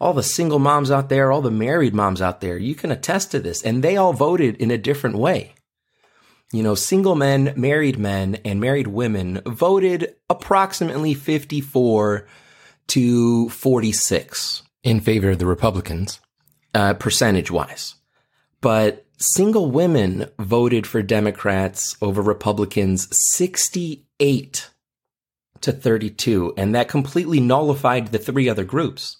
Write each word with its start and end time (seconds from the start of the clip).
all 0.00 0.14
the 0.14 0.22
single 0.22 0.58
moms 0.58 0.90
out 0.90 1.08
there, 1.08 1.30
all 1.30 1.42
the 1.42 1.50
married 1.50 1.94
moms 1.94 2.22
out 2.22 2.40
there, 2.40 2.56
you 2.56 2.74
can 2.74 2.90
attest 2.90 3.30
to 3.30 3.38
this. 3.38 3.62
And 3.62 3.84
they 3.84 3.96
all 3.96 4.12
voted 4.12 4.56
in 4.56 4.70
a 4.70 4.78
different 4.78 5.18
way. 5.18 5.54
You 6.52 6.62
know, 6.62 6.74
single 6.74 7.14
men, 7.14 7.52
married 7.56 7.98
men, 7.98 8.36
and 8.44 8.60
married 8.60 8.88
women 8.88 9.40
voted 9.46 10.14
approximately 10.28 11.14
54 11.14 12.26
to 12.88 13.48
46 13.50 14.62
in 14.82 15.00
favor 15.00 15.30
of 15.30 15.38
the 15.38 15.46
Republicans, 15.46 16.18
uh, 16.74 16.94
percentage 16.94 17.50
wise. 17.50 17.94
But 18.60 19.06
single 19.16 19.70
women 19.70 20.28
voted 20.38 20.86
for 20.86 21.02
Democrats 21.02 21.96
over 22.02 22.20
Republicans 22.20 23.06
68 23.12 24.70
to 25.60 25.72
32. 25.72 26.54
And 26.56 26.74
that 26.74 26.88
completely 26.88 27.38
nullified 27.38 28.08
the 28.08 28.18
three 28.18 28.48
other 28.48 28.64
groups. 28.64 29.18